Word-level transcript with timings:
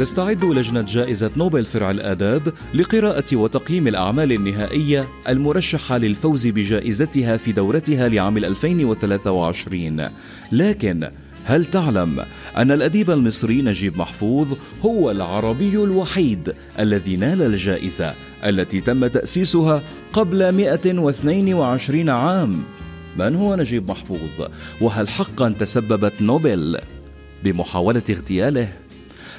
تستعد 0.00 0.44
لجنة 0.44 0.80
جائزة 0.88 1.30
نوبل 1.36 1.64
فرع 1.64 1.90
الآداب 1.90 2.52
لقراءة 2.74 3.36
وتقييم 3.36 3.88
الأعمال 3.88 4.32
النهائية 4.32 5.08
المرشحة 5.28 5.98
للفوز 5.98 6.46
بجائزتها 6.46 7.36
في 7.36 7.52
دورتها 7.52 8.08
لعام 8.08 8.36
2023 8.36 10.08
لكن 10.52 11.10
هل 11.44 11.64
تعلم 11.64 12.24
أن 12.56 12.70
الأديب 12.70 13.10
المصري 13.10 13.62
نجيب 13.62 13.98
محفوظ 13.98 14.56
هو 14.82 15.10
العربي 15.10 15.74
الوحيد 15.74 16.54
الذي 16.78 17.16
نال 17.16 17.42
الجائزة 17.42 18.14
التي 18.46 18.80
تم 18.80 19.06
تأسيسها 19.06 19.82
قبل 20.12 20.52
122 20.52 22.08
عام؟ 22.08 22.62
من 23.18 23.36
هو 23.36 23.56
نجيب 23.56 23.90
محفوظ؟ 23.90 24.48
وهل 24.80 25.08
حقا 25.08 25.48
تسببت 25.48 26.22
نوبل 26.22 26.78
بمحاولة 27.44 28.02
اغتياله؟ 28.10 28.72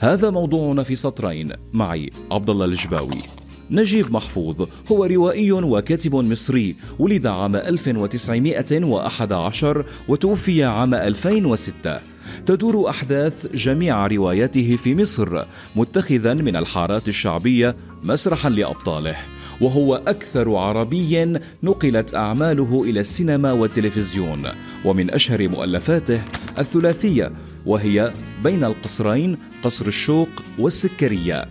هذا 0.00 0.30
موضوعنا 0.30 0.82
في 0.82 0.96
سطرين. 0.96 1.52
معي 1.72 2.10
عبد 2.30 2.50
الله 2.50 2.64
الجباوي. 2.64 3.22
نجيب 3.70 4.12
محفوظ 4.12 4.68
هو 4.92 5.04
روائي 5.04 5.52
وكاتب 5.52 6.14
مصري 6.14 6.76
ولد 6.98 7.26
عام 7.26 7.56
1911 7.56 9.86
وتوفي 10.08 10.64
عام 10.64 10.94
2006 10.94 12.00
تدور 12.46 12.90
أحداث 12.90 13.56
جميع 13.56 14.06
رواياته 14.06 14.76
في 14.76 14.94
مصر 14.94 15.44
متخذا 15.76 16.34
من 16.34 16.56
الحارات 16.56 17.08
الشعبية 17.08 17.76
مسرحا 18.02 18.48
لأبطاله. 18.48 19.16
وهو 19.60 19.94
أكثر 19.94 20.56
عربي 20.56 21.38
نقلت 21.62 22.14
أعماله 22.14 22.84
إلى 22.84 23.00
السينما 23.00 23.52
والتلفزيون. 23.52 24.48
ومن 24.84 25.10
أشهر 25.10 25.48
مؤلفاته 25.48 26.22
الثلاثية 26.58 27.32
وهي 27.66 28.12
بين 28.44 28.64
القصرين 28.64 29.38
قصر 29.62 29.86
الشوق 29.86 30.28
والسكرية. 30.58 31.44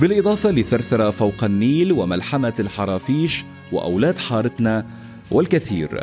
بالإضافة 0.00 0.50
لثرثرة 0.50 1.10
فوق 1.10 1.44
النيل 1.44 1.92
وملحمة 1.92 2.54
الحرافيش 2.60 3.44
وأولاد 3.72 4.18
حارتنا 4.18 4.86
والكثير. 5.30 6.02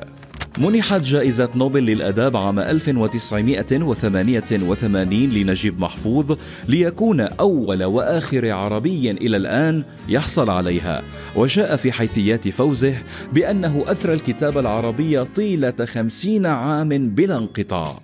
منحت 0.58 1.02
جائزة 1.02 1.50
نوبل 1.56 1.86
للأداب 1.86 2.38
عام 2.38 2.60
1988 2.60 5.30
لنجيب 5.30 5.80
محفوظ 5.80 6.38
ليكون 6.68 7.20
أول 7.20 7.84
وآخر 7.84 8.52
عربي 8.52 9.12
إلى 9.12 9.38
الآن 9.38 9.84
يحصل 10.08 10.50
عليها. 10.50 11.04
وجاء 11.36 11.76
في 11.76 11.92
حيثيات 11.92 12.48
فوزه 12.48 12.96
بأنه 13.34 13.84
أثرى 13.88 14.14
الكتاب 14.14 14.58
العربي 14.58 15.26
طيلة 15.26 15.86
خمسين 15.86 16.46
عام 16.46 16.90
بلا 16.90 17.38
انقطاع. 17.38 18.00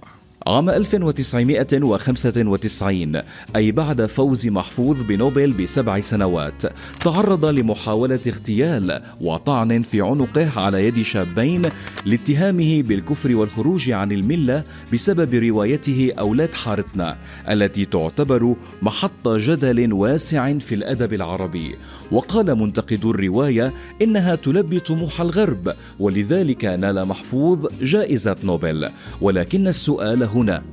عام 0.48 0.70
1995 0.70 3.22
أي 3.56 3.72
بعد 3.72 4.06
فوز 4.06 4.48
محفوظ 4.48 5.02
بنوبل 5.02 5.54
بسبع 5.54 6.00
سنوات 6.00 6.64
تعرض 7.02 7.46
لمحاولة 7.46 8.20
اغتيال 8.28 9.02
وطعن 9.22 9.82
في 9.82 10.02
عنقه 10.02 10.60
على 10.60 10.88
يد 10.88 11.02
شابين 11.02 11.70
لاتهامه 12.06 12.82
بالكفر 12.82 13.36
والخروج 13.36 13.92
عن 13.92 14.12
الملة 14.12 14.64
بسبب 14.94 15.34
روايته 15.34 16.12
أولاد 16.20 16.56
حارتنا 16.56 17.18
التي 17.50 17.86
تعتبر 17.86 18.56
محط 18.82 19.28
جدل 19.28 19.94
واسع 19.94 20.58
في 20.58 20.76
الأدب 20.76 21.14
العربي. 21.14 21.76
وقال 22.12 22.56
منتقدو 22.56 23.12
الرواية 23.12 23.74
إنها 24.02 24.36
تلبي 24.36 24.80
طموح 24.80 25.22
الغرب 25.22 25.74
ولذلك 26.00 26.66
نال 26.66 27.06
محفوظ 27.06 27.68
جائزة 27.82 28.36
نوبل. 28.44 28.90
ولكن 29.22 29.68
السؤال 29.68 30.35
هنا. 30.36 30.64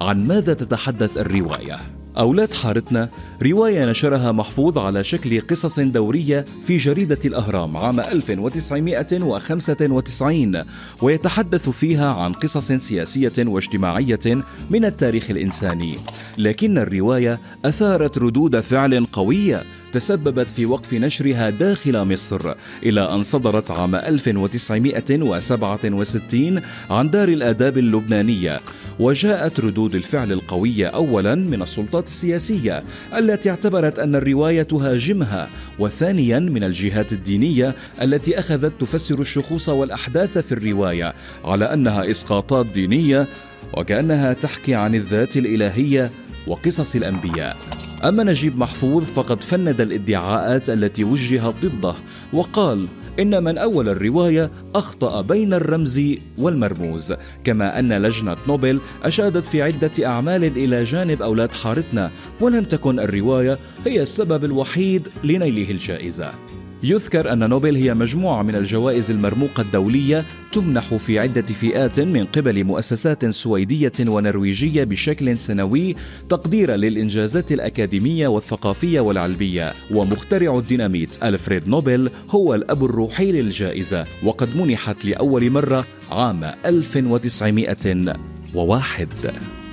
عن 0.00 0.26
ماذا 0.26 0.54
تتحدث 0.54 1.18
الرواية؟ 1.18 1.76
أولاد 2.18 2.54
حارتنا 2.54 3.08
رواية 3.42 3.86
نشرها 3.86 4.32
محفوظ 4.32 4.78
على 4.78 5.04
شكل 5.04 5.40
قصص 5.40 5.80
دورية 5.80 6.44
في 6.66 6.76
جريدة 6.76 7.18
الأهرام 7.24 7.76
عام 7.76 8.00
1995 8.00 10.62
ويتحدث 11.02 11.68
فيها 11.68 12.14
عن 12.14 12.32
قصص 12.32 12.72
سياسية 12.72 13.32
واجتماعية 13.38 14.44
من 14.70 14.84
التاريخ 14.84 15.30
الإنساني. 15.30 15.96
لكن 16.38 16.78
الرواية 16.78 17.40
أثارت 17.64 18.18
ردود 18.18 18.60
فعل 18.60 19.06
قوية 19.06 19.62
تسببت 19.94 20.50
في 20.50 20.66
وقف 20.66 20.94
نشرها 20.94 21.50
داخل 21.50 22.04
مصر 22.04 22.54
إلى 22.82 23.14
أن 23.14 23.22
صدرت 23.22 23.70
عام 23.70 23.94
1967 23.94 26.60
عن 26.90 27.10
دار 27.10 27.28
الآداب 27.28 27.78
اللبنانية 27.78 28.60
وجاءت 28.98 29.60
ردود 29.60 29.94
الفعل 29.94 30.32
القوية 30.32 30.86
أولا 30.86 31.34
من 31.34 31.62
السلطات 31.62 32.06
السياسية 32.06 32.82
التي 33.18 33.50
اعتبرت 33.50 33.98
أن 33.98 34.14
الرواية 34.14 34.62
تهاجمها 34.62 35.48
وثانيا 35.78 36.38
من 36.38 36.64
الجهات 36.64 37.12
الدينية 37.12 37.74
التي 38.02 38.38
أخذت 38.38 38.80
تفسر 38.80 39.20
الشخوص 39.20 39.68
والأحداث 39.68 40.38
في 40.38 40.52
الرواية 40.52 41.14
على 41.44 41.72
أنها 41.72 42.10
إسقاطات 42.10 42.66
دينية 42.66 43.26
وكأنها 43.76 44.32
تحكي 44.32 44.74
عن 44.74 44.94
الذات 44.94 45.36
الإلهية 45.36 46.10
وقصص 46.46 46.96
الأنبياء. 46.96 47.56
أما 48.04 48.24
نجيب 48.24 48.58
محفوظ 48.58 49.04
فقد 49.04 49.42
فند 49.42 49.80
الادعاءات 49.80 50.70
التي 50.70 51.04
وجهت 51.04 51.54
ضده 51.64 51.94
وقال 52.32 52.86
إن 53.20 53.44
من 53.44 53.58
أول 53.58 53.88
الرواية 53.88 54.50
أخطأ 54.74 55.20
بين 55.20 55.54
الرمز 55.54 56.00
والمرموز 56.38 57.14
كما 57.44 57.78
أن 57.78 57.92
لجنة 57.92 58.36
نوبل 58.48 58.80
أشادت 59.04 59.46
في 59.46 59.62
عدة 59.62 60.06
أعمال 60.06 60.44
إلى 60.44 60.84
جانب 60.84 61.22
أولاد 61.22 61.52
حارتنا 61.52 62.10
ولم 62.40 62.64
تكن 62.64 63.00
الرواية 63.00 63.58
هي 63.86 64.02
السبب 64.02 64.44
الوحيد 64.44 65.08
لنيله 65.24 65.70
الجائزة. 65.70 66.34
يذكر 66.84 67.32
أن 67.32 67.48
نوبل 67.48 67.76
هي 67.76 67.94
مجموعة 67.94 68.42
من 68.42 68.54
الجوائز 68.54 69.10
المرموقة 69.10 69.60
الدولية 69.60 70.24
تمنح 70.52 70.94
في 70.94 71.18
عدة 71.18 71.42
فئات 71.42 72.00
من 72.00 72.24
قبل 72.24 72.64
مؤسسات 72.64 73.26
سويدية 73.26 73.92
ونرويجية 74.00 74.84
بشكل 74.84 75.38
سنوي 75.38 75.94
تقديرا 76.28 76.76
للإنجازات 76.76 77.52
الأكاديمية 77.52 78.28
والثقافية 78.28 79.00
والعلمية. 79.00 79.72
ومخترع 79.90 80.58
الديناميت 80.58 81.24
ألفريد 81.24 81.68
نوبل 81.68 82.10
هو 82.30 82.54
الأب 82.54 82.84
الروحي 82.84 83.32
للجائزة 83.32 84.04
وقد 84.24 84.56
منحت 84.56 85.04
لأول 85.04 85.50
مرة 85.50 85.84
عام 86.10 86.52
1901 86.66 89.63